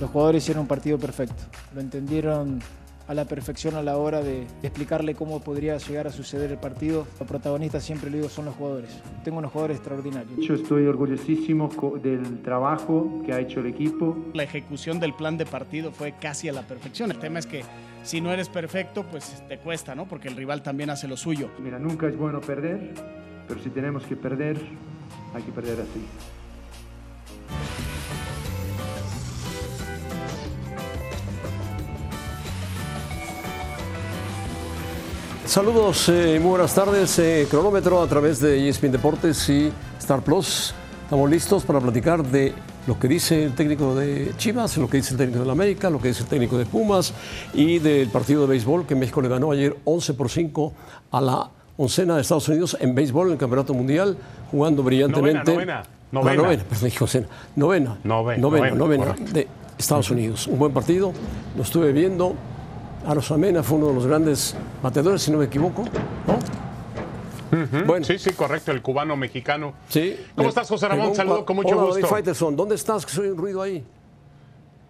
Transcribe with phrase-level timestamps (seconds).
[0.00, 1.42] Los jugadores hicieron un partido perfecto.
[1.74, 2.60] Lo entendieron
[3.06, 7.06] a la perfección a la hora de explicarle cómo podría llegar a suceder el partido.
[7.18, 8.90] Los protagonistas, siempre lo digo, son los jugadores.
[9.22, 10.38] Tengo unos jugadores extraordinarios.
[10.40, 11.68] Yo estoy orgullosísimo
[12.02, 14.16] del trabajo que ha hecho el equipo.
[14.32, 17.10] La ejecución del plan de partido fue casi a la perfección.
[17.10, 17.62] El tema es que
[18.02, 20.06] si no eres perfecto, pues te cuesta, ¿no?
[20.06, 21.50] Porque el rival también hace lo suyo.
[21.62, 22.94] Mira, nunca es bueno perder,
[23.46, 24.58] pero si tenemos que perder,
[25.34, 26.04] hay que perder así.
[35.54, 37.16] Saludos, eh, muy buenas tardes.
[37.20, 40.74] eh, cronómetro a través de ESPN Deportes y Star Plus.
[41.04, 42.52] Estamos listos para platicar de
[42.88, 45.90] lo que dice el técnico de Chivas, lo que dice el técnico de la América,
[45.90, 47.14] lo que dice el técnico de Pumas
[47.52, 50.72] y del partido de béisbol que México le ganó ayer 11 por 5
[51.12, 54.16] a la oncena de Estados Unidos en béisbol en el Campeonato Mundial,
[54.50, 55.52] jugando brillantemente.
[55.52, 56.42] novena, novena.
[56.42, 57.26] novena, perdón, dije oncena.
[57.54, 57.98] Novena.
[58.02, 59.46] Nove- novena, novena, novena de
[59.78, 60.48] Estados Unidos.
[60.48, 61.12] Un buen partido,
[61.56, 62.34] lo estuve viendo.
[63.06, 65.84] Arosamena fue uno de los grandes bateadores, si no me equivoco.
[66.26, 66.38] ¿no?
[67.86, 69.74] Bueno, Sí, sí, correcto, el cubano mexicano.
[69.88, 70.18] sí.
[70.34, 71.14] ¿Cómo estás, José Ramón?
[71.14, 72.06] Saludo con mucho Hola, gusto.
[72.06, 73.06] Faitelson, ¿dónde estás?
[73.06, 73.84] Que soy un ruido ahí.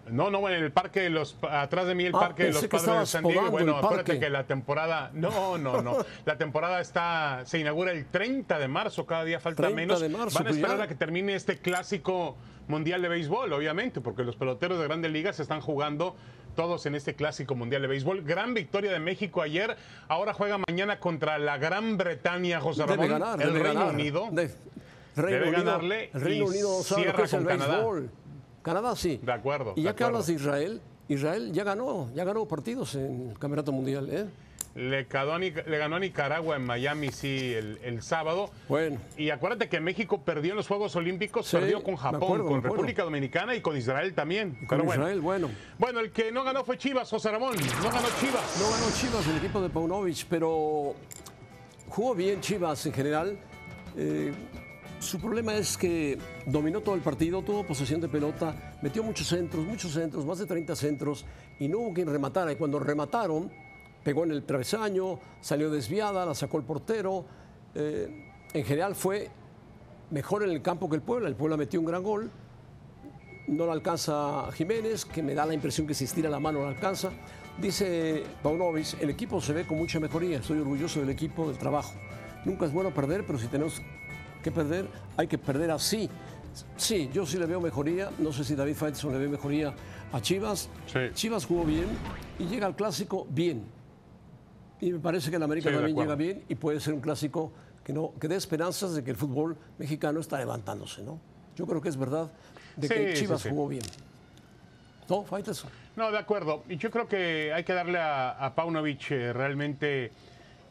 [0.09, 2.67] No, no, en el parque de los, atrás de mí el Ah, parque de los
[2.67, 3.49] padres de San Diego.
[3.49, 8.59] Bueno, acuérdate que la temporada, no, no, no, la temporada está, se inaugura el 30
[8.59, 10.01] de marzo, cada día falta 30 menos.
[10.01, 10.83] de marzo, Van a pues esperar ya.
[10.83, 12.35] a que termine este clásico
[12.67, 16.15] mundial de béisbol, obviamente, porque los peloteros de grandes ligas están jugando
[16.55, 18.23] todos en este clásico mundial de béisbol.
[18.23, 19.75] Gran victoria de México ayer,
[20.07, 23.93] ahora juega mañana contra la Gran Bretaña, José Debe Ramón, ganar, el debe Reino ganar.
[23.93, 24.29] Unido.
[24.31, 24.51] De-
[25.15, 27.73] Reino Debe Unido, ganarle El Reino y Unido cierra es el con Canadá.
[27.75, 28.09] béisbol.
[28.61, 29.19] Canadá sí.
[29.21, 33.29] De acuerdo, Y ya que hablas de Israel, Israel ya ganó, ya ganó partidos en
[33.29, 34.09] el Campeonato Mundial.
[34.11, 34.25] ¿eh?
[34.75, 38.51] Le, ganó a Nic- le ganó a Nicaragua en Miami, sí, el, el sábado.
[38.67, 38.99] Bueno.
[39.17, 42.61] Y acuérdate que México perdió en los Juegos Olímpicos, Sí, perdió con Japón, acuerdo, con.
[42.61, 44.51] República Dominicana y con Israel también.
[44.55, 45.03] Con Pero bueno.
[45.03, 45.49] Israel, bueno.
[45.79, 47.55] Bueno, el que no ganó fue Chivas, José Ramón.
[47.55, 48.57] No ganó Chivas.
[48.59, 50.93] No ganó Chivas el equipo de Paunovic, pero
[51.87, 53.37] jugó bien Chivas en general.
[53.95, 54.33] Eh,
[54.99, 56.17] su problema es que
[56.47, 60.45] dominó todo el partido, tuvo posesión de pelota, metió muchos centros, muchos centros, más de
[60.47, 61.25] 30 centros,
[61.59, 62.51] y no hubo quien rematara.
[62.51, 63.51] Y cuando remataron,
[64.05, 67.25] pegó en el travesaño, salió desviada, la sacó el portero.
[67.73, 69.31] Eh, en general fue
[70.11, 71.27] mejor en el campo que el Puebla.
[71.27, 72.29] El Puebla metió un gran gol,
[73.47, 76.65] no la alcanza Jiménez, que me da la impresión que si estira la mano no
[76.65, 77.09] la alcanza.
[77.59, 81.95] Dice Paunovic, el equipo se ve con mucha mejoría, estoy orgulloso del equipo, del trabajo.
[82.45, 83.81] Nunca es bueno perder, pero si tenemos
[84.43, 84.87] que perder,
[85.17, 86.07] hay que perder así.
[86.77, 89.73] Sí, yo sí le veo mejoría, no sé si David Faitelson le ve mejoría
[90.11, 90.69] a Chivas.
[90.85, 90.99] Sí.
[91.15, 91.87] Chivas jugó bien
[92.37, 93.73] y llega al clásico bien.
[94.81, 97.51] Y me parece que el América Sí, también llega bien y puede ser un clásico
[97.83, 101.19] que, no, que dé esperanzas de que el fútbol mexicano está levantándose, ¿no?
[101.55, 102.29] Yo creo que es verdad
[102.75, 103.49] de que Sí, Chivas sí.
[103.49, 103.83] jugó bien.
[105.07, 105.69] ¿No, Faitelson?
[105.95, 106.63] No, de acuerdo.
[106.67, 110.11] Y yo creo que hay que darle a, a Paunovic eh, realmente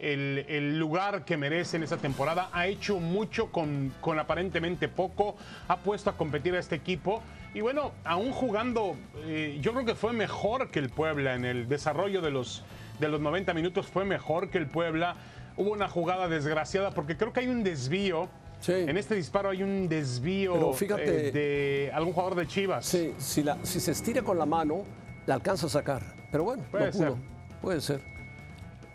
[0.00, 2.50] el, el lugar que merece en esta temporada.
[2.53, 5.36] Ha hecho mucho con, con aparentemente poco.
[5.69, 7.22] Ha puesto a competir a este equipo.
[7.54, 11.69] Y bueno, aún jugando, eh, yo creo que fue mejor que el Puebla en el
[11.69, 12.65] desarrollo de los,
[12.99, 13.87] de los 90 minutos.
[13.87, 15.16] Fue mejor que el Puebla.
[15.56, 18.28] Hubo una jugada desgraciada porque creo que hay un desvío.
[18.60, 18.72] Sí.
[18.72, 22.87] En este disparo hay un desvío Pero fíjate- eh, de algún jugador de Chivas.
[22.87, 24.84] Sí, si, la, si se estira con la mano,
[25.27, 26.03] la alcanza a sacar.
[26.33, 27.03] Pero bueno, Puede no pudo.
[27.03, 27.15] ser.
[27.60, 28.00] Puede ser.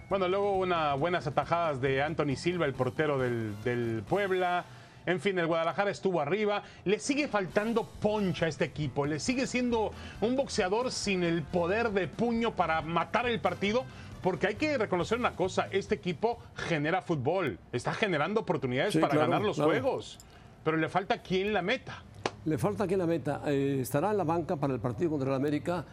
[0.09, 4.65] Bueno, luego unas buenas atajadas de Anthony Silva, el portero del, del Puebla.
[5.09, 6.61] En fin, el Guadalajara estuvo arriba.
[6.85, 9.07] Le sigue faltando poncha a este equipo.
[9.07, 13.85] Le sigue siendo un boxeador sin el poder de puño para matar el partido.
[14.21, 19.13] Porque hay que reconocer una cosa, este equipo genera fútbol, está generando oportunidades Sí, para
[19.13, 19.71] claro, ganar los claro.
[19.71, 20.19] juegos,
[20.61, 22.03] pero le falta quien la meta.
[22.43, 23.41] Le falta aquí la meta.
[23.45, 25.85] Eh, estará en la banca para el partido contra el América.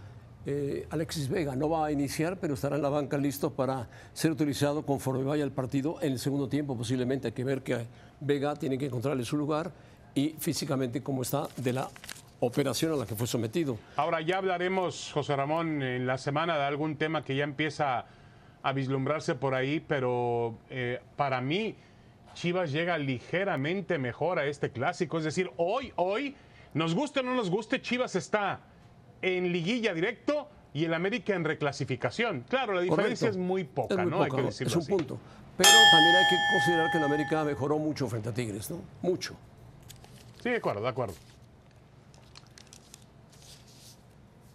[0.49, 4.31] Eh, Alexis Vega no va a iniciar, pero estará en la banca listo para ser
[4.31, 5.99] utilizado conforme vaya el partido.
[6.01, 7.85] En el segundo tiempo posiblemente hay que ver que
[8.21, 9.73] Vega tiene que encontrarle su lugar
[10.15, 11.91] y físicamente cómo está de la
[12.39, 13.77] operación a la que fue sometido.
[13.97, 18.07] Ahora ya hablaremos, José Ramón, en la semana de algún tema que ya empieza
[18.63, 21.75] a vislumbrarse por ahí, pero eh, para mí
[22.35, 25.19] Chivas llega ligeramente mejor a este clásico.
[25.19, 26.37] Es decir, hoy, hoy,
[26.73, 28.61] nos guste o no nos guste, Chivas está
[29.23, 32.45] en liguilla directo y el América en reclasificación.
[32.49, 33.43] Claro, la diferencia Correcto.
[33.43, 34.23] es muy poca, Es muy ¿no?
[34.23, 34.91] Hay que decirlo es un así.
[34.91, 35.19] punto.
[35.57, 38.83] Pero también hay que considerar que el América mejoró mucho frente a Tigres, ¿no?
[39.01, 39.35] Mucho.
[40.43, 41.15] Sí, de acuerdo, de acuerdo.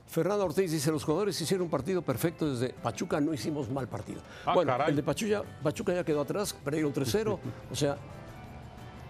[0.08, 4.22] Fernando Ortiz dice, los jugadores hicieron un partido perfecto desde Pachuca, no hicimos mal partido.
[4.46, 4.90] Ah, bueno, caray.
[4.90, 7.40] el de Pachuca, Pachuca ya quedó atrás, perdieron 3-0.
[7.72, 7.98] o sea,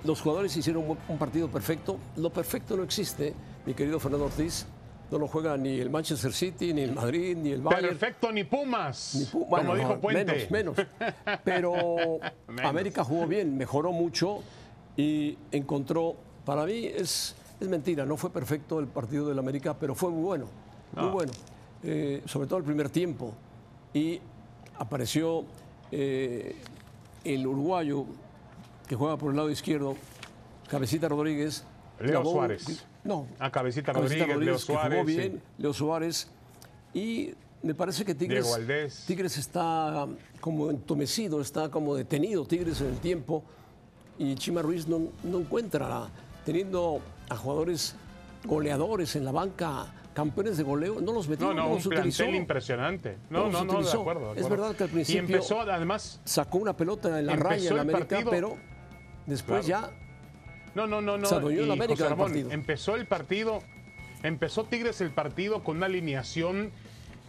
[0.04, 1.98] los jugadores hicieron un partido perfecto.
[2.16, 3.34] Lo perfecto no existe,
[3.66, 4.66] mi querido Fernando Ortiz.
[5.12, 7.90] No lo juega ni el Manchester City, ni el Madrid, ni el Bayern.
[7.90, 9.16] Perfecto, ni Pumas.
[9.34, 10.48] Ni bueno, como dijo Puente.
[10.50, 10.88] Menos, menos.
[11.44, 11.96] Pero
[12.48, 12.66] Menos.
[12.70, 14.40] América jugó bien, mejoró mucho
[14.96, 16.16] y encontró,
[16.46, 20.24] para mí es, es mentira, no fue perfecto el partido del América, pero fue muy
[20.24, 20.46] bueno,
[20.94, 21.12] muy No.
[21.12, 21.32] bueno.
[21.84, 23.34] Eh, sobre todo el primer tiempo.
[23.94, 24.20] Y
[24.78, 25.44] apareció
[25.92, 26.56] eh,
[27.24, 28.06] el uruguayo
[28.88, 29.96] que juega por el lado izquierdo,
[30.70, 31.66] Cabecita Rodríguez.
[32.02, 32.86] Leo Suárez.
[33.04, 35.16] No, Ah, Cabecita Rodríguez, Leo que jugó Suárez, sí.
[35.18, 36.28] bien, Leo Suárez.
[36.94, 37.34] Y
[37.64, 39.04] me parece que Tigres.
[39.08, 40.08] Tigres está
[40.40, 43.44] como entomecido, está como detenido Tigres en el tiempo.
[44.20, 46.08] Y Chima Ruiz no, no encuentra,
[46.46, 47.96] teniendo a jugadores
[48.44, 52.26] goleadores en la banca, campeones de goleo, no los metió, No, no, no, un utilizó.
[52.26, 53.18] impresionante.
[53.30, 56.20] No, No no, no, de acuerdo, de Es verdad que al Y principio- empezó, además,
[56.26, 58.58] Sacó una pelota en la raya en América, partido- pero
[59.26, 59.88] después Claro.
[59.90, 59.98] ya
[60.76, 61.26] No, no, no, no.
[61.28, 62.52] Se y el América Ramón, partido.
[62.52, 63.62] Empezó el partido,
[64.24, 66.72] empezó Tigres el partido con una alineación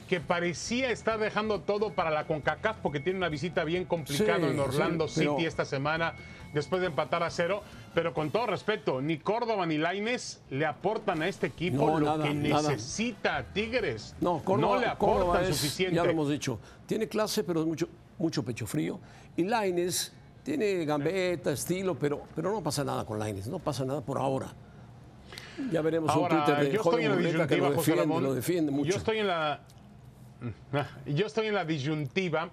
[0.08, 4.44] que parecía estar dejando todo para la CONCACAF porque tiene una visita bien complicada Sí,
[4.52, 6.14] en Orlando sí, pero- City esta semana
[6.52, 7.62] después de empatar a cero.
[7.94, 12.06] Pero con todo respeto, ni Córdoba ni Laines le aportan a este equipo No, lo
[12.16, 12.70] nada, que nada.
[12.70, 14.14] necesita Tigres.
[14.20, 15.96] No, Córdoba, no le Córdoba aportan es, suficiente.
[15.96, 16.58] Ya lo hemos dicho.
[16.86, 18.98] Tiene clase, pero es mucho, mucho pecho frío.
[19.36, 20.12] Y Laines
[20.42, 23.46] tiene gambeta, estilo, pero, pero no pasa nada con Laines.
[23.46, 24.52] No pasa nada por ahora.
[25.70, 27.22] Ya veremos Ahora, un Twitter de yo estoy en la que
[27.56, 28.22] disyuntiva, lo José defiende, Ramón.
[28.22, 28.90] lo defiende mucho.
[28.90, 29.60] Yo estoy en la.
[31.06, 32.50] Yo estoy en la disyuntiva,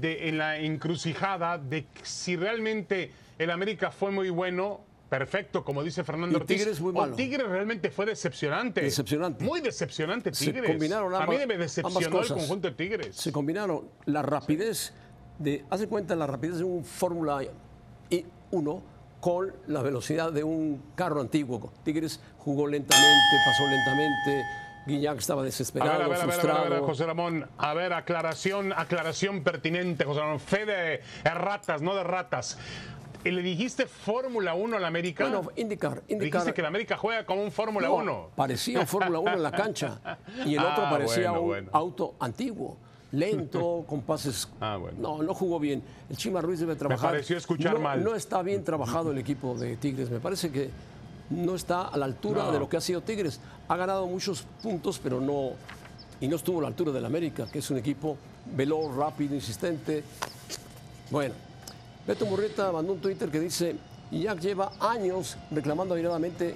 [0.00, 4.80] de, en la encrucijada de si realmente el América fue muy bueno.
[5.08, 6.56] Perfecto, como dice Fernando Ortiz.
[6.58, 7.14] Tigres muy o malo.
[7.14, 8.80] Tigres realmente fue decepcionante.
[8.80, 9.44] Decepcionante.
[9.44, 10.68] Muy decepcionante Se Tigres.
[10.68, 13.14] combinaron A mí ambas- me ambas decepcionó el conjunto de Tigres.
[13.14, 14.92] Se combinaron la rapidez
[15.38, 17.40] de, haz de cuenta la rapidez de un Fórmula
[18.50, 18.82] 1
[19.20, 21.72] con la velocidad de un carro antiguo.
[21.82, 24.44] Tigres jugó lentamente, pasó lentamente,
[24.86, 26.70] Guiñac estaba A desesperado, a ver, a ver, a ver, a frustrado.
[26.70, 27.48] ver, José Ramón.
[27.58, 30.38] A ver, aclaración, aclaración pertinente, José Ramón.
[30.40, 32.56] Fe de ratas, no de ratas.
[33.24, 35.24] ¿Y ¿Le dijiste Fórmula 1 al América?
[35.24, 36.20] Bueno, indicar, indicar.
[36.42, 38.30] Dijiste que el América juega como un Fórmula No, 1.
[38.36, 39.98] Parecía un Fórmula 1 en la cancha
[40.44, 41.70] y el otro Ah, parecía bueno, un bueno.
[41.72, 42.78] auto antiguo,
[43.12, 44.48] lento, con pases.
[44.60, 44.98] Ah, bueno.
[45.00, 45.82] No, no jugó bien.
[46.10, 47.10] El Chima Ruiz debe trabajar.
[47.10, 48.02] pareció escuchar no, mal.
[48.02, 50.10] No está bien trabajado el equipo de Tigres.
[50.10, 50.70] Me parece que
[51.30, 52.52] no está a la altura No.
[52.52, 53.40] de lo que ha sido Tigres.
[53.68, 55.50] Ha ganado muchos puntos, pero no.
[56.20, 58.16] Y no estuvo a la altura del América, que es un equipo
[58.54, 60.02] veloz, rápido, insistente.
[61.10, 61.34] Bueno,
[62.06, 63.76] Beto Murrieta mandó un Twitter que dice,
[64.10, 66.54] Iñak lleva años reclamando airadamente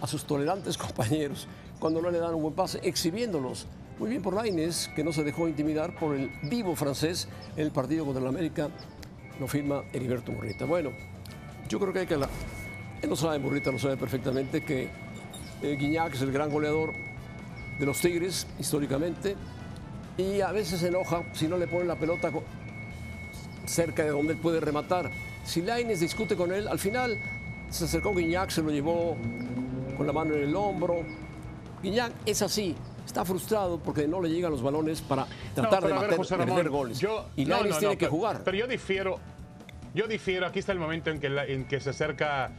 [0.00, 1.46] a sus tolerantes compañeros
[1.78, 3.66] cuando no le dan un buen pase, exhibiéndolos.
[4.02, 7.70] Muy bien por Lainez, que no se dejó intimidar por el vivo francés en el
[7.70, 8.68] partido contra el América.
[9.38, 10.64] Lo firma Heriberto Murrieta.
[10.64, 10.90] Bueno,
[11.68, 12.16] yo creo que hay que...
[12.16, 12.28] La...
[13.00, 14.88] Él lo sabe, Murrieta lo sabe perfectamente, que
[15.62, 16.94] eh, Guiñac es el gran goleador
[17.78, 19.36] de los Tigres, históricamente,
[20.18, 22.32] y a veces se enoja si no le ponen la pelota
[23.66, 25.12] cerca de donde él puede rematar.
[25.44, 27.20] Si Laines discute con él, al final
[27.70, 29.16] se acercó Guiñac, se lo llevó
[29.96, 31.04] con la mano en el hombro.
[31.84, 32.74] Guiñac es así,
[33.06, 36.70] está frustrado porque no le llegan los balones para tratar No, de, José Ramón, meter
[36.70, 36.98] goles.
[36.98, 38.42] yo- y no, tiene que jugar.
[38.44, 39.18] Pero yo difiero,
[39.94, 42.50] yo difiero, aquí está el momento en que, la- en que se acerca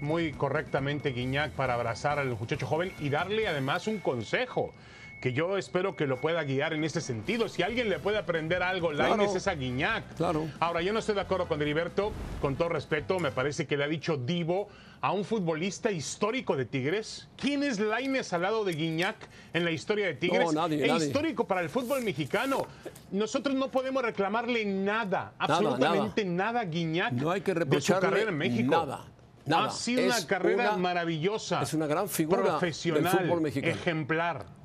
[0.00, 4.72] muy correctamente Guiñac para abrazar al muchacho joven y darle además un consejo
[5.20, 7.48] que yo espero que lo pueda guiar en ese sentido.
[7.48, 9.16] Si alguien le puede aprender algo, Claro.
[9.16, 10.14] Lainez es a Guiñac.
[10.16, 10.48] Claro.
[10.60, 13.84] Ahora, yo no estoy de acuerdo con Heriberto, con todo respeto, me parece que le
[13.84, 14.68] ha dicho Divo
[15.02, 17.28] a un futbolista histórico de Tigres.
[17.36, 19.16] ¿Quién es Lainez al lado de Guiñac
[19.52, 20.52] en la historia de Tigres?
[20.52, 21.06] No, nadie, E nadie.
[21.06, 22.66] histórico para el fútbol mexicano.
[23.10, 28.30] Nosotros no podemos reclamarle nada, absolutamente nada, a Guiñac No hay que de su carrera
[28.30, 28.70] en México.
[28.70, 29.04] nada,
[29.46, 29.66] nada.
[29.66, 31.60] Ha sido Es una carrera una- maravillosa.
[31.62, 33.72] es una gran figura del profesional, fútbol mexicano.
[33.74, 34.59] ejemplar.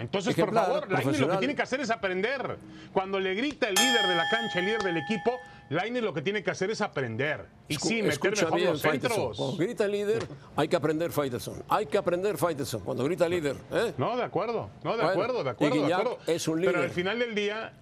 [0.00, 2.56] Entonces, Ejemplar, por favor, Lainez lo que tiene que hacer es aprender.
[2.92, 5.32] Cuando le grita el líder de la cancha, el líder del equipo,
[5.68, 7.44] Lainez lo que tiene que hacer es aprender.
[7.68, 9.36] Y Escu- sí, meter escucha mejor bien, los centros.
[9.36, 10.26] Cuando grita el líder,
[10.56, 11.62] hay que aprender Faitelson.
[11.68, 12.80] Hay que aprender Faitelson.
[12.80, 13.56] Cuando grita el líder.
[13.72, 13.92] ¿eh?
[13.98, 16.18] No, de acuerdo, no, de Bueno, acuerdo, de acuerdo, de acuerdo.
[16.26, 16.84] es un Pero líder.
[16.84, 17.72] al final del día,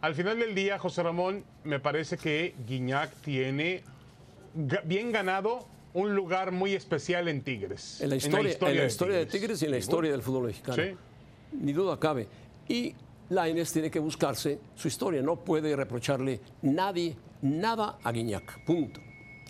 [0.00, 3.82] al final del día, José Ramón, me parece que Guiñac tiene
[4.84, 8.00] bien ganado un lugar muy especial en Tigres.
[8.00, 10.82] En la historia, en la historia, de Tigres y en la historia del fútbol mexicano.
[10.82, 10.94] Sí.
[11.52, 12.28] Ni duda cabe.
[12.68, 12.94] Y
[13.30, 15.22] Lainez tiene que buscarse su historia.
[15.22, 18.64] No puede reprocharle nadie, nada a Guiñac.
[18.64, 19.00] Punto.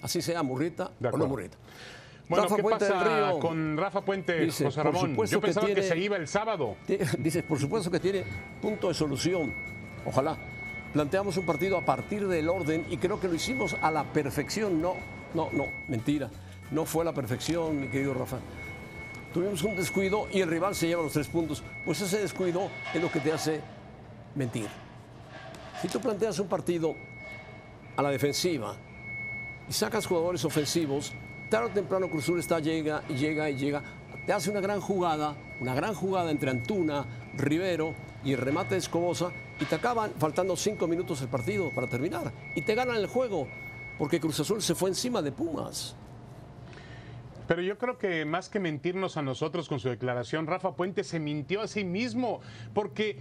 [0.02, 1.26] Así sea Murrieta o no.
[1.26, 1.56] Murrieta.
[2.28, 3.38] Bueno, Rafa ¿qué Puente del pasa Río.
[3.38, 5.16] con Rafa Puente, Dice, José Ramón?
[5.26, 6.76] Yo pensaba que, tiene- se iba el sábado.
[6.86, 8.24] Ti- Dice, por supuesto que tiene
[8.60, 9.54] punto de solución.
[10.04, 10.36] Ojalá.
[10.92, 14.80] Planteamos un partido a partir del orden y creo que lo hicimos a la perfección.
[14.82, 14.94] No,
[15.34, 16.28] no, no, mentira.
[16.72, 18.38] No fue a la perfección, mi querido Rafa.
[19.36, 21.62] Tuvimos un descuido y el rival se lleva los tres puntos.
[21.84, 23.60] Pues ese descuido es lo que te hace
[24.34, 24.66] mentir.
[25.82, 26.94] Si tú planteas un partido
[27.96, 28.74] a la defensiva
[29.68, 31.12] y sacas jugadores ofensivos,
[31.50, 33.82] tarde o temprano Cruzul está, llega y llega y llega.
[34.24, 37.04] Te hace una gran jugada, una gran jugada entre Antuna,
[37.36, 37.92] Rivero
[38.24, 42.32] y el remate de Escobosa y te acaban faltando cinco minutos el partido para terminar.
[42.54, 43.48] Y te ganan el juego
[43.98, 45.94] porque Cruz Azul se fue encima de Pumas.
[47.46, 51.20] Pero yo creo que más que mentirnos a nosotros con su declaración, Rafa Puente se
[51.20, 52.40] mintió a sí mismo,
[52.74, 53.18] porque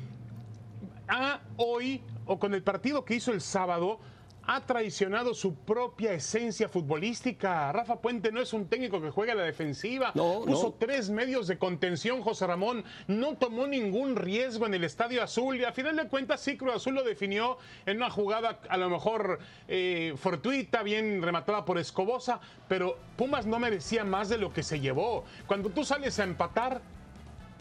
[1.07, 3.99] a hoy, o con el partido que hizo el sábado,
[4.47, 7.71] ha traicionado su propia esencia futbolística.
[7.71, 10.11] Rafa Puente no es un técnico que juega a la defensiva.
[10.13, 10.73] No, Puso no.
[10.73, 12.83] tres medios de contención, José Ramón.
[13.07, 15.57] No tomó ningún riesgo en el Estadio Azul.
[15.57, 18.89] Y a final de cuentas, sí, Cruz Azul lo definió en una jugada a lo
[18.89, 22.39] mejor eh, fortuita, bien rematada por Escobosa.
[22.67, 25.25] Pero Pumas no merecía más de lo que se llevó.
[25.47, 26.81] Cuando tú sales a empatar,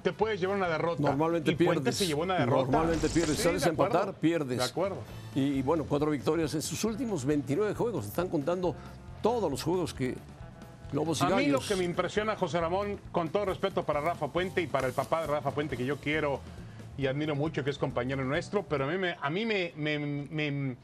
[0.04, 1.02] te puedes llevar una derrota.
[1.02, 1.96] Normalmente y Puente pierdes.
[1.96, 2.70] se llevó una derrota.
[2.70, 3.36] Normalmente pierdes.
[3.38, 4.58] Sí, Sales a empatar, pierdes.
[4.58, 4.98] De acuerdo.
[5.34, 8.06] Y, y bueno, cuatro victorias en sus últimos 29 juegos.
[8.06, 8.76] Están contando
[9.22, 10.14] todos los juegos que
[10.92, 14.28] Lobos y A mí lo que me impresiona, José Ramón, con todo respeto para Rafa
[14.28, 16.40] Puente y para el papá de Rafa Puente, que yo quiero
[16.96, 19.98] y admiro mucho, que es compañero nuestro, pero a mí me, a mí me, me-
[19.98, 20.76] me-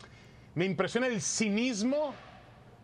[0.56, 2.12] me impresiona el cinismo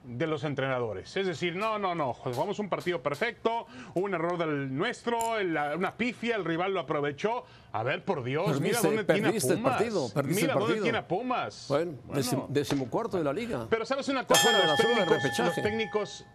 [0.07, 1.17] de los entrenadores.
[1.17, 5.97] Es decir, no, no, no, jugamos un partido perfecto, un error del nuestro, la- una
[5.97, 7.45] pifia, el rival lo aprovechó.
[7.73, 9.73] A ver, por Dios, mira Perdiste- dónde tiene perdiste el Pumas.
[9.77, 11.67] partido, mira el dónde tiene a Pumas.
[11.69, 12.23] Bueno, Bueno.
[12.23, 13.67] decim- decimocuarto de la liga.
[13.69, 15.43] Pero sabes una cosa, de los técnicos, repechaje.
[15.45, 16.27] los técnicos,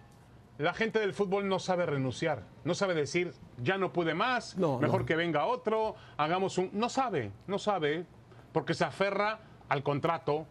[0.58, 4.78] la gente del fútbol no sabe renunciar, no sabe decir, ya no pude más, No,
[4.80, 5.06] mejor no.
[5.06, 6.70] que venga otro, hagamos un...
[6.74, 8.06] No sabe, no sabe,
[8.51, 10.46] porque se aferra al contrato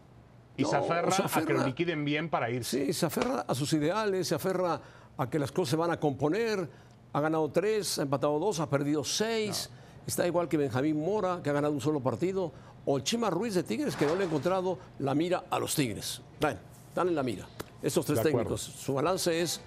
[0.61, 2.85] y se, aferra se a que lo liquiden bien para irse.
[2.85, 4.81] Sí, se aferra a sus ideales, se aferra
[5.17, 6.69] a que las cosas se van a componer.
[7.13, 9.69] Ha ganado tres, ha empatado dos, ha perdido seis.
[10.07, 12.51] Está igual que Benjamín Mora, que ha ganado un solo partido.
[12.85, 16.21] O Chima Ruiz de Tigres, que no le ha encontrado la mira a los Tigres.
[16.39, 17.45] Bueno, están en la mira.
[17.81, 18.55] Estos tres De acuerdo.
[18.55, 18.61] técnicos.
[18.61, 19.61] Su balance es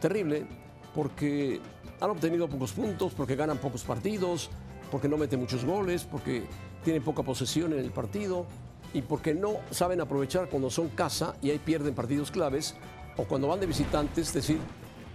[0.00, 0.46] terrible
[0.94, 1.60] porque
[2.00, 4.50] han obtenido pocos puntos, porque ganan pocos partidos,
[4.90, 6.44] porque no meten muchos goles, porque
[6.84, 8.46] tienen poca posesión en el partido
[8.94, 12.74] y porque no saben aprovechar cuando son casa y ahí pierden partidos claves
[13.16, 14.58] o cuando van de visitantes, decir,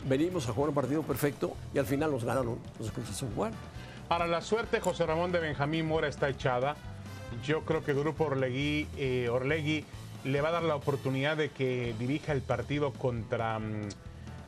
[0.08, 3.30] venimos a jugar un partido perfecto y al final nos ganaron los Cruz Azul.
[4.08, 6.76] Para la suerte, José Ramón de Benjamín Mora está echada.
[7.44, 9.84] Yo creo que el Grupo Orlegui, eh,
[10.26, 13.90] le va a dar la oportunidad de que dirija el partido contra, mm,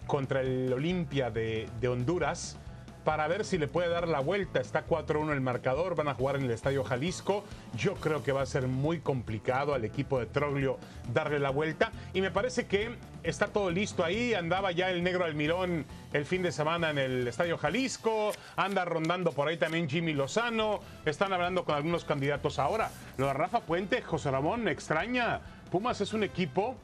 [0.08, 2.58] contra el Olimpia de Honduras
[3.04, 4.60] para ver si le puede dar la vuelta.
[4.60, 7.44] Está 4-1 el marcador, van a jugar en el Estadio Jalisco.
[7.76, 10.78] Yo creo que va a ser muy complicado al equipo de Troglio
[11.14, 11.92] darle la vuelta.
[12.14, 14.34] Y me parece que está todo listo ahí.
[14.34, 18.32] Andaba ya el negro Almirón el fin de semana en el Estadio Jalisco.
[18.56, 20.80] Anda rondando por ahí también Jimmy Lozano.
[21.06, 22.92] Están hablando con algunos candidatos ahora.
[23.18, 25.42] Lo de Rafa Puente, José Ramón, extraña.
[25.72, 26.76] Pumas es un equipo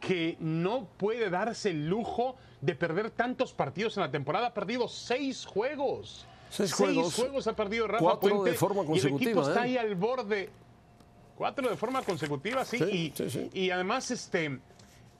[0.00, 4.48] que no puede darse el lujo de perder tantos partidos en la temporada.
[4.48, 6.26] Ha perdido seis juegos.
[6.48, 8.50] Seis juegos, ha perdido Rafa cuatro Puente.
[8.50, 9.64] de forma Y el equipo consecutiva, está ¿eh?
[9.64, 10.50] ahí al borde.
[11.36, 12.78] Cuatro de forma consecutiva, sí.
[12.78, 13.50] Sí, y, sí.
[13.52, 14.60] y además, este,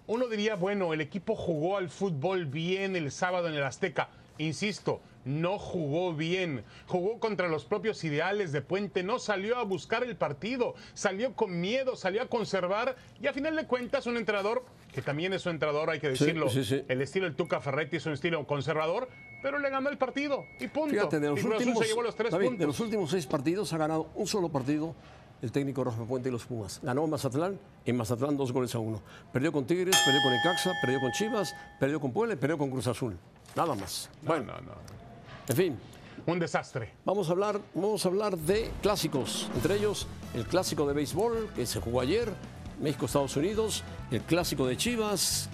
[0.07, 4.09] uno diría, bueno, el equipo jugó al fútbol bien el sábado en el Azteca.
[4.39, 6.65] Insisto, no jugó bien.
[6.87, 9.03] Jugó contra los propios ideales de Puente.
[9.03, 10.75] No salió a buscar el partido.
[10.95, 12.97] Salió con miedo, salió a conservar.
[13.21, 16.49] Y a final de cuentas, un entrenador, que también es un entrenador, hay que decirlo.
[16.51, 16.83] sí, sí.
[16.89, 19.09] El estilo del Tuca Ferretti es un estilo conservador,
[19.43, 20.45] pero le ganó el partido.
[20.61, 20.95] Y punto.
[20.95, 22.61] Fíjate, de los, y últimos, se llevó los tres David, puntos.
[22.61, 24.95] de los últimos seis partidos ha ganado un solo partido
[25.43, 26.81] el técnico Rafa Puente y los Pumas.
[26.83, 29.03] Ganó Mazatlán, en Mazatlán dos goles a uno.
[29.31, 32.71] Perdió con Tigres, perdió con Ecaxa, perdió con Chivas, perdió con Puebla y perdió con
[32.71, 33.19] Cruz Azul.
[33.55, 34.09] Nada más.
[34.23, 35.04] Bueno, No, no.
[35.49, 35.79] En fin,
[36.27, 36.93] Un desastre.
[37.05, 39.49] vamos a hablar, vamos a hablar de clásicos.
[39.55, 42.33] Entre ellos, el clásico de béisbol que se jugó ayer,
[42.81, 45.49] México-Estados Unidos, el clásico de Chivas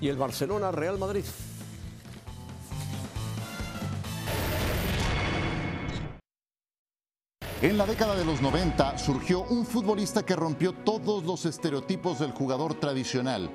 [0.00, 1.24] y el Barcelona-Real Madrid.
[7.62, 12.32] En la década de los 90 surgió un futbolista que rompió todos los estereotipos del
[12.32, 13.48] jugador tradicional.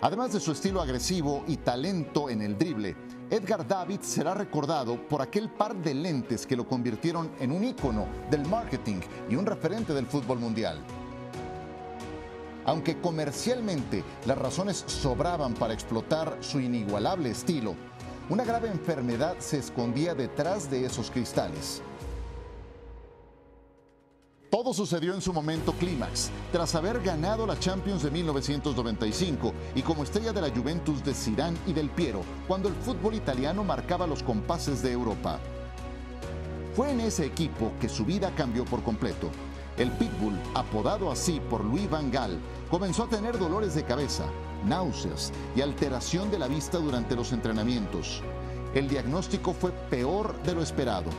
[0.00, 2.96] Además de su estilo agresivo y talento en el drible,
[3.30, 8.08] Edgar David será recordado por aquel par de lentes que lo convirtieron en un ícono
[8.28, 10.80] del marketing y un referente del fútbol mundial.
[12.64, 17.76] Aunque comercialmente las razones sobraban para explotar su inigualable estilo,
[18.30, 21.82] una grave enfermedad se escondía detrás de esos cristales.
[24.50, 30.02] Todo sucedió en su momento clímax, tras haber ganado la Champions de 1995 y como
[30.02, 34.24] estrella de la Juventus de Zidane y del Piero, cuando el fútbol italiano marcaba los
[34.24, 35.38] compases de Europa.
[36.74, 39.30] Fue en ese equipo que su vida cambió por completo.
[39.76, 42.36] El Pitbull, apodado así por Louis Van Gaal,
[42.70, 44.24] comenzó a tener dolores de cabeza,
[44.66, 48.20] náuseas y alteración de la vista durante los entrenamientos.
[48.74, 51.10] El diagnóstico fue peor de lo esperado.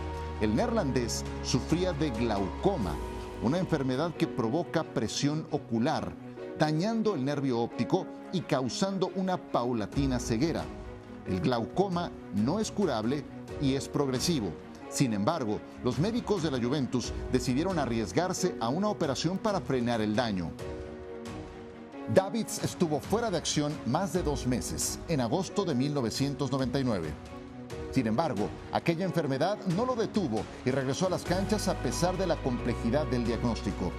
[0.41, 2.95] El neerlandés sufría de glaucoma,
[3.41, 6.13] una enfermedad que provoca presión ocular,
[6.59, 10.63] dañando el nervio óptico y causando una paulatina ceguera.
[11.27, 13.23] El glaucoma no es curable
[13.61, 14.51] y es progresivo.
[14.89, 20.15] Sin embargo, los médicos de la Juventus decidieron arriesgarse a una operación para frenar el
[20.15, 20.51] daño.
[22.13, 27.09] Davids estuvo fuera de acción más de dos meses, en agosto de 1999.
[27.91, 32.25] Sin embargo, aquella enfermedad no lo detuvo y regresó a las canchas a pesar de
[32.25, 33.91] la complejidad del diagnóstico.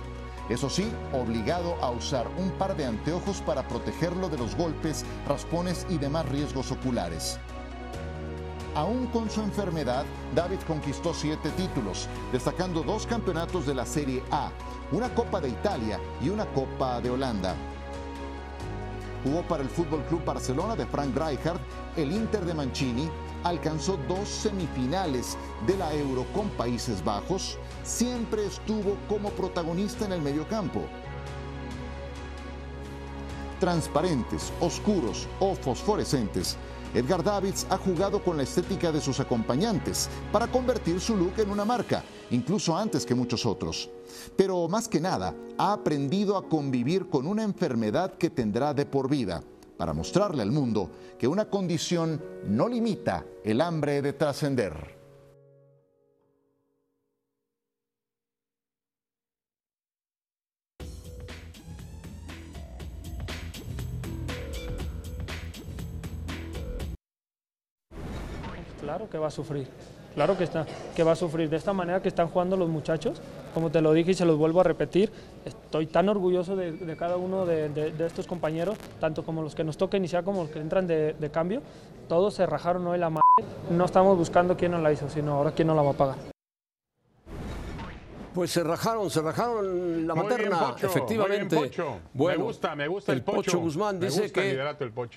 [0.49, 5.87] Eso sí, obligado a usar un par de anteojos para protegerlo de los golpes, raspones
[5.89, 7.39] y demás riesgos oculares.
[8.75, 14.51] Aún con su enfermedad, David conquistó siete títulos, destacando dos campeonatos de la Serie A,
[14.91, 17.55] una Copa de Italia y una Copa de Holanda.
[19.25, 21.61] Jugó para el Fútbol Club Barcelona de Frank Rijkaard,
[21.97, 23.09] el Inter de Mancini,
[23.45, 30.23] alcanzó dos semifinales de la Euro con Países Bajos, siempre estuvo como protagonista en el
[30.23, 30.83] mediocampo.
[33.61, 36.57] Transparentes, oscuros o fosforescentes,
[36.95, 41.51] Edgar Davids ha jugado con la estética de sus acompañantes para convertir su look en
[41.51, 43.89] una marca, incluso antes que muchos otros.
[44.37, 49.09] Pero más que nada, ha aprendido a convivir con una enfermedad que tendrá de por
[49.09, 49.43] vida,
[49.77, 54.93] para mostrarle al mundo que una condición no limita el hambre de trascender.
[68.81, 69.69] Claro que va a sufrir,
[70.15, 71.49] claro que, está, que va a sufrir.
[71.49, 73.21] De esta manera que están jugando los muchachos,
[73.55, 75.11] como te lo dije y se los vuelvo a repetir,
[75.45, 79.97] estoy tan orgulloso de, cada uno de, estos compañeros, tanto como los que nos toca
[79.97, 81.63] iniciar como los que entran de, cambio.
[82.09, 83.23] Todos se rajaron hoy la madre.
[83.71, 86.17] No estamos buscando quién nos la hizo, sino ahora quién nos la va a pagar.
[88.35, 91.71] Pues se rajaron, se rajaron la materna, efectivamente.
[92.15, 93.59] Bueno, me gusta, me gusta el, Pocho.
[93.59, 94.59] Guzmán dice que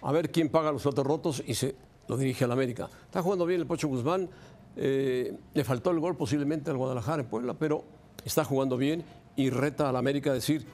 [0.01, 1.75] a ver quién paga los platos rotos y se
[2.08, 2.89] lo dirige al América.
[3.05, 4.29] Está jugando bien el Pocho Guzmán.
[4.75, 7.83] Eh, le faltó el gol posiblemente al Guadalajara en Puebla, pero
[8.23, 9.03] está jugando bien
[9.35, 10.65] y reta al América a decir,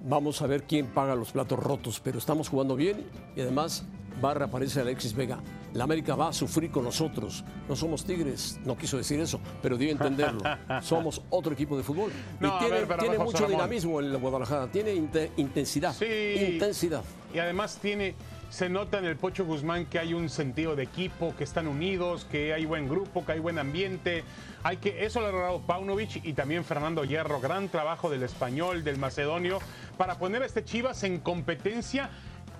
[0.00, 3.04] vamos a ver quién paga los platos rotos, pero estamos jugando bien
[3.36, 3.84] y además
[4.22, 5.38] va a reaparecer Alexis Vega.
[5.74, 7.44] La América va a sufrir con nosotros.
[7.68, 10.42] No somos Tigres, no quiso decir eso, pero dio a entenderlo.
[10.82, 12.12] somos otro equipo de fútbol.
[12.40, 14.94] y tiene, mucho dinamismo el Guadalajara, tiene
[15.36, 15.94] intensidad.
[16.00, 17.02] Intensidad.
[17.32, 18.14] Y además tiene
[18.52, 22.26] se nota en el Pocho Guzmán que hay un sentido de equipo, que están unidos,
[22.30, 24.24] que hay buen grupo, que hay buen ambiente.
[24.62, 27.40] Hay que, eso lo ha logrado Paunovic y también Fernando Hierro.
[27.40, 29.58] Gran trabajo del español, del macedonio,
[29.96, 32.10] para poner a este Chivas en competencia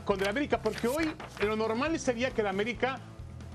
[0.07, 1.12] con el América, porque hoy
[1.44, 2.98] lo normal sería que el América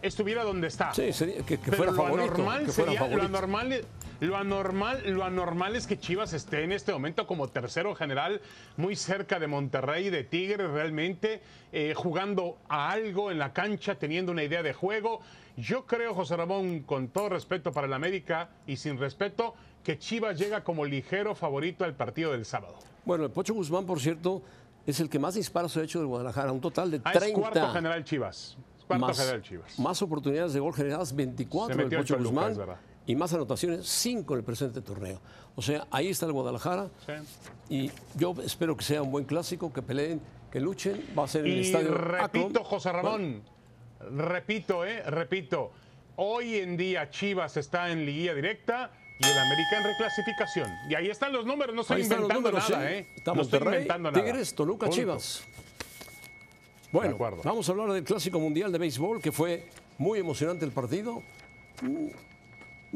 [0.03, 0.93] estuviera donde está.
[0.93, 1.09] Sí,
[1.43, 2.37] que, fuera favorito.
[2.37, 3.83] Normal sería, lo normal
[4.19, 8.41] lo anormal, lo anormal es que Chivas esté en este momento como tercero general,
[8.75, 14.31] muy cerca de Monterrey, de Tigres, realmente eh, jugando a algo en la cancha, teniendo
[14.31, 15.21] una idea de juego.
[15.55, 19.53] Yo creo, José Ramón, con todo respeto para el América y sin respeto,
[19.83, 22.75] que Chivas llega como ligero favorito al partido del sábado.
[23.05, 24.41] Bueno, el Pocho Guzmán, por cierto,
[24.85, 27.19] es el que más disparos ha hecho del Guadalajara, un total de 30.
[27.19, 28.57] Ah, es cuarto general Chivas.
[28.87, 29.79] Cuarto más, general Chivas.
[29.79, 32.55] Más oportunidades de gol generadas, 24 del Pocho Guzmán
[33.07, 35.19] y más anotaciones, cinco en el presente torneo.
[35.55, 36.89] O sea, ahí está el Guadalajara.
[37.69, 41.03] Y yo espero que sea un buen clásico, que peleen, que luchen.
[41.17, 41.93] Va a ser en el estadio.
[41.93, 43.41] Repito, José Ramón,
[44.11, 45.71] repito, eh, repito.
[46.17, 50.69] Hoy en día Chivas está en liguilla directa y el América en reclasificación.
[50.89, 53.07] Y ahí están los números, no estoy inventando nada, ¿eh?
[53.15, 54.23] Estamos no estoy inventando nada.
[54.23, 55.43] Tigres, Toluca, Chivas.
[56.91, 61.23] Bueno, vamos a hablar del Clásico Mundial de Béisbol, que fue muy emocionante el partido.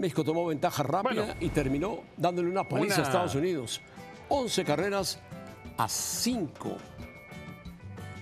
[0.02, 3.82] México tomó ventaja rápida y terminó dándole una paliza a Estados Unidos.
[4.30, 5.20] 11 carreras
[5.78, 6.78] a 5.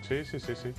[0.07, 0.73] Sí, sí, sí, sí.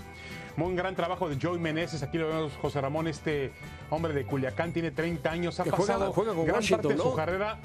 [0.56, 2.02] Muy gran trabajo de Joey Meneses.
[2.02, 3.52] Aquí lo vemos, José Ramón, este
[3.88, 7.16] hombre de Culiacán, tiene 30 años, ha pasado juega, con gran Washington, parte de su
[7.16, 7.58] carrera.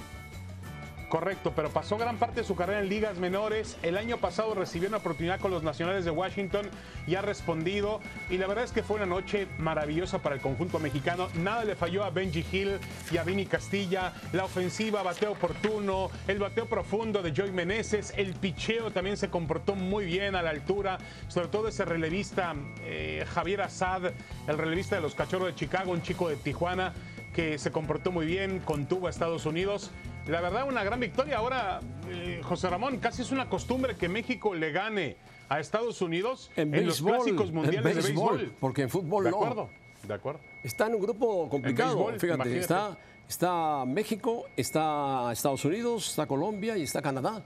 [1.10, 3.78] Correcto, pero pasó gran parte de su carrera en ligas menores.
[3.84, 6.66] El año pasado recibió una oportunidad con los Nacionales de Washington
[7.06, 8.00] y ha respondido.
[8.30, 11.28] Y la verdad es que fue una noche maravillosa para el conjunto mexicano.
[11.36, 12.80] Nada le falló a Benji Hill
[13.12, 14.14] y a Vini Castilla.
[14.34, 18.12] La ofensiva, bateo oportuno, el bateo profundo de Joey Meneses.
[18.18, 20.98] El picheo también se comportó muy bien a la altura.
[21.28, 24.12] Sobre todo ese relevista eh, Javier Assad,
[24.48, 26.94] el relevista de los Cachorros de Chicago, un chico de Tijuana
[27.36, 29.92] que se comportó muy bien, contuvo a Estados Unidos.
[30.28, 31.38] La verdad, una gran victoria.
[31.38, 35.18] Ahora, eh, José Ramón, casi es una costumbre que México le gane
[35.50, 38.54] a Estados Unidos en, los clásicos mundiales de béisbol.
[38.60, 39.38] Porque en fútbol de no.
[39.38, 39.70] acuerdo,
[40.08, 40.40] de acuerdo.
[40.64, 41.96] Está en un grupo complicado.
[41.96, 42.60] béisbol, Fíjate, imagínate.
[42.60, 42.98] está,
[43.30, 47.44] está México, está Estados Unidos, está Canadá y está Canadá.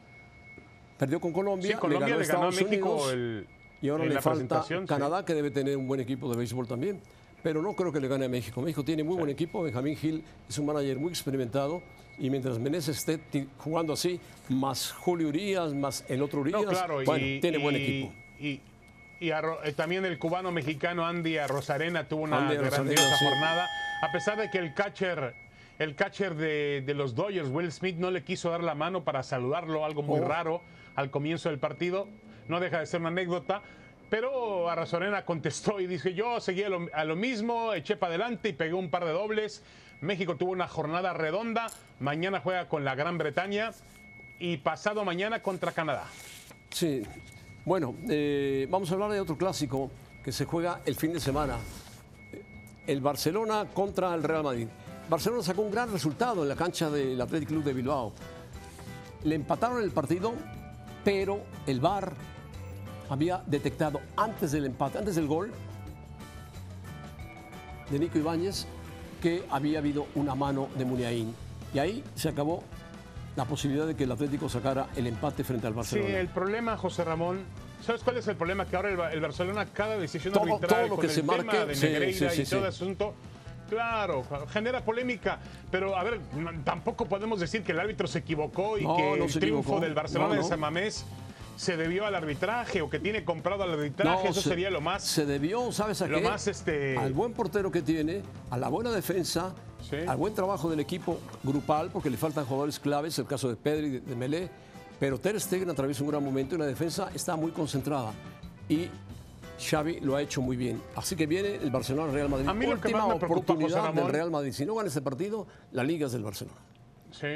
[0.97, 3.47] Perdió con Colombia, Sí, Colombia le ganó a Estados México Unidos, el-
[3.81, 4.75] y ahora le la falta sí.
[4.85, 7.01] Canadá, que debe tener un buen equipo de béisbol también.
[7.41, 8.61] Pero no creo que le gane a México.
[8.61, 9.61] México tiene muy buen equipo.
[9.63, 11.81] Benjamín Gil es un manager muy experimentado.
[12.19, 17.01] Y mientras Meneses esté jugando así, más Julio Urias, más el otro Urias, No, claro,
[17.05, 18.13] bueno, y, tiene buen equipo.
[18.39, 18.61] Y,
[19.21, 23.25] y eh, también el cubano mexicano Andy Rosarena tuvo una Andy grandiosa sí.
[23.25, 23.67] jornada.
[24.01, 25.33] A pesar de que el catcher,
[25.77, 29.23] el catcher de, de los Dodgers, Will Smith, no le quiso dar la mano para
[29.23, 30.27] saludarlo, algo muy Oh.
[30.27, 30.61] raro
[30.95, 32.07] al comienzo del partido.
[32.47, 33.61] No deja de ser una anécdota.
[34.09, 38.49] Pero Arrazorena contestó y dice, yo seguí a lo, a lo mismo, eché para adelante
[38.49, 39.63] y pegué un par de dobles.
[40.01, 41.67] México tuvo una jornada redonda.
[41.99, 43.71] Mañana juega con la Gran Bretaña
[44.39, 46.05] y pasado mañana contra Canadá.
[46.69, 47.03] Sí.
[47.65, 49.91] Bueno, eh, vamos a hablar de otro clásico
[50.23, 51.57] que se juega el fin de semana.
[52.87, 54.67] El Barcelona contra el Real Madrid.
[55.09, 58.13] Barcelona sacó un gran resultado en la cancha del Athletic Club de Bilbao.
[59.23, 60.33] Le empataron el partido,
[61.03, 62.13] pero el VAR
[63.09, 65.51] había detectado antes del empate, antes del gol
[67.89, 68.67] de Nico Ibáñez,
[69.21, 71.48] que había habido una mano de Muniain.
[71.73, 72.63] Y ahí se acabó
[73.35, 76.19] la posibilidad de que el Atlético sacara el empate frente al Sí, Barcelona.
[76.19, 77.41] el problema, José Ramón,
[77.85, 78.65] ¿sabes cuál es el problema?
[78.65, 81.13] Que ahora el, Ba- el Barcelona, cada decisión Todo- arbitral todo lo con que el
[81.13, 82.67] se tema marque, de sí, Negreira sí, sí, y todo sí.
[82.67, 83.13] asunto,
[83.69, 85.39] claro, genera polémica.
[85.71, 86.19] Pero, a ver,
[86.65, 89.79] tampoco podemos decir que el árbitro se equivocó y No, que no el triunfo equivocó.
[89.79, 91.05] del Barcelona No, de San Mamés
[91.55, 94.29] se debió al arbitraje o que tiene comprado al arbitraje.
[94.29, 95.03] Eso se- sería lo más...
[95.03, 96.23] Se debió, ¿sabes a lo qué?
[96.29, 99.95] más, este- Al buen portero que tiene, a la buena defensa, Sí.
[100.07, 103.89] al buen trabajo del equipo grupal, porque le faltan jugadores claves, el caso de Pedri,
[103.89, 104.49] de, de Melé,
[104.99, 108.11] pero Ter Stegen atraviesa un gran momento y la defensa está muy concentrada.
[108.67, 108.89] Y
[109.59, 110.81] Xavi lo ha hecho muy bien.
[110.95, 112.47] Así que viene el Barcelona-Real Madrid.
[112.47, 114.51] A mí lo que Última más me preocupa, José oportunidad del Real Madrid.
[114.51, 116.57] Si no gana ese partido, la liga es del Barcelona.
[117.11, 117.27] Sí,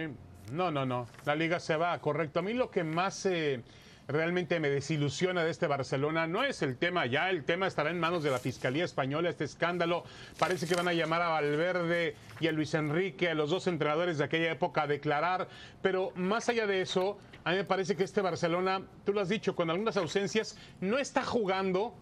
[0.52, 1.08] no, no, no.
[1.26, 2.40] La liga se va, correcto.
[2.40, 3.62] A mí lo que más eh,
[4.08, 8.00] realmente me desilusiona de este Barcelona no es el tema ya, el tema estará en
[8.00, 10.04] manos de la Fiscalía Española, este escándalo.
[10.38, 14.18] Parece que van a llamar a Valverde y a Luis Enrique, a los dos entrenadores
[14.18, 15.48] de aquella época, a declarar.
[15.82, 19.30] Pero más allá de eso, a mí me parece que este Barcelona, tú lo has
[19.30, 21.96] dicho, con algunas ausencias, no está jugando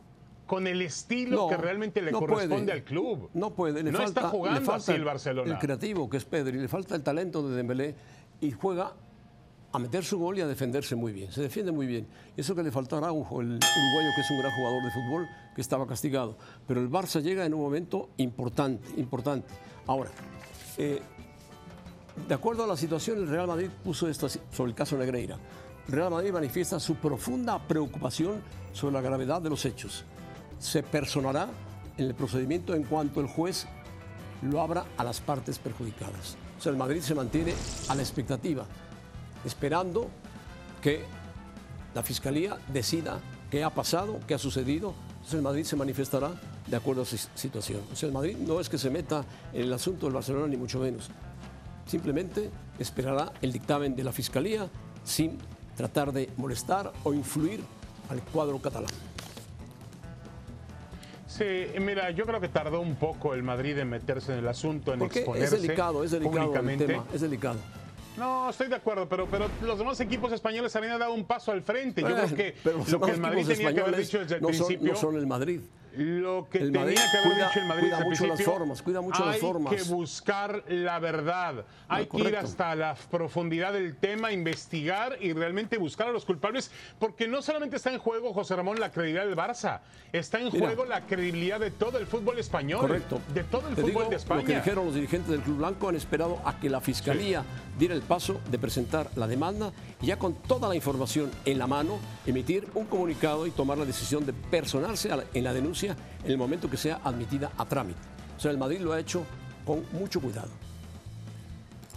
[0.48, 2.72] con el estilo No, que realmente le no corresponde puede.
[2.74, 3.30] al club.
[3.34, 3.84] No puede.
[3.84, 5.54] Le no falta, está jugando le falta así el Barcelona.
[5.54, 7.96] El creativo, que es Pedri, le falta el talento de Dembélé
[8.42, 8.94] y juega
[9.74, 11.32] a meter su gol y a defenderse muy bien.
[11.32, 12.08] Se defiende muy bien.
[12.36, 15.30] Eso que le faltó a Araujo, el uruguayo que es un gran jugador de fútbol,
[15.56, 16.38] que estaba castigado.
[16.68, 19.48] Pero el Barça llega en un momento importante, importante.
[19.88, 20.10] Ahora,
[20.78, 21.02] eh,
[22.28, 25.38] de acuerdo a la situación, el Real Madrid puso esto sobre el caso Negreira.
[25.88, 28.42] Real Madrid manifiesta su profunda preocupación
[28.74, 30.06] sobre la gravedad de los hechos.
[30.60, 31.50] Se personará
[31.98, 33.68] en el procedimiento en cuanto el juez
[34.42, 36.38] lo abra a las partes perjudicadas.
[36.58, 37.54] O sea, el Madrid se mantiene
[37.90, 38.66] a la expectativa,
[39.46, 40.10] esperando
[40.82, 41.04] que
[41.94, 44.94] la Fiscalía decida qué ha pasado, qué ha sucedido.
[45.10, 46.32] Entonces el Madrid se manifestará
[46.68, 47.82] de acuerdo a su situación.
[47.92, 50.58] O sea, el Madrid no es que se meta en el asunto del Barcelona, ni
[50.58, 51.10] mucho menos.
[51.86, 52.50] Simplemente
[52.80, 54.68] esperará el dictamen de la Fiscalía
[55.04, 55.38] sin
[55.76, 57.62] tratar de molestar o influir
[58.10, 58.92] al cuadro catalán.
[61.28, 61.46] Sí,
[61.80, 65.00] mira, yo creo que tardó un poco el Madrid en meterse en el asunto, en
[65.00, 67.58] Porque exponerse es delicado, es delicado el tema, es delicado.
[68.18, 71.62] No, estoy de acuerdo, pero, pero los demás equipos españoles habían dado un paso al
[71.62, 72.02] frente.
[72.02, 74.50] Yo Eh, creo que lo que el Madrid tenía que haber dicho desde el no
[74.54, 74.94] son- principio.
[74.94, 75.62] no son el Madrid.
[75.96, 78.82] Lo que El tenía Madrid que haber cuida- dicho el Madrid cuida mucho las formas,
[78.82, 79.76] cuida mucho las hay formas.
[79.76, 81.66] que buscar la verdad.
[81.90, 86.72] Hay que ir hasta la profundidad del tema, investigar y realmente buscar a los culpables,
[87.00, 89.82] porque no solamente está en juego, José Ramón, la credibilidad del Barça,
[90.14, 90.60] está en Mira.
[90.68, 92.80] juego la credibilidad de todo el fútbol español.
[92.82, 93.20] Correcto.
[93.34, 94.42] De todo el Te fútbol digo, de España.
[94.42, 97.44] Lo que dijeron los dirigentes del Club Blanco han esperado a que la Fiscalía
[97.78, 101.68] diera el paso de presentar la demanda y ya con toda la información en la
[101.68, 106.38] mano, emitir un comunicado y tomar la decisión de personarse en la denuncia en el
[106.38, 108.00] momento que sea admitida a trámite.
[108.38, 109.24] O sea, el Madrid lo ha hecho
[109.66, 110.50] con mucho cuidado.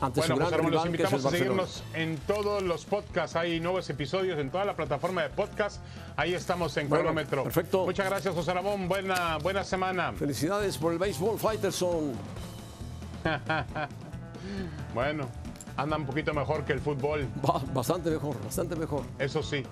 [0.00, 2.16] ante Bueno, su gran José Ramón, los rival, que es el invitamos a seguirnos en
[2.26, 3.36] todos los podcasts.
[3.36, 5.80] Hay nuevos episodios en toda la plataforma de podcast.
[6.16, 7.42] Ahí estamos en Bueno, cronómetro.
[7.44, 7.84] perfecto.
[7.86, 8.88] Muchas gracias, José Ramón.
[8.88, 10.12] Buena, buena semana.
[10.12, 12.12] Felicidades por el béisbol, Fighterson.
[14.94, 15.28] Bueno,
[15.76, 17.26] anda un poquito mejor que el fútbol.
[17.42, 19.02] Ba- Bastante mejor, bastante mejor.
[19.18, 19.64] Eso sí.